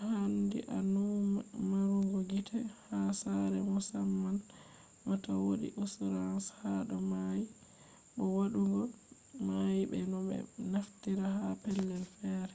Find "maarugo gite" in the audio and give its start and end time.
1.70-2.58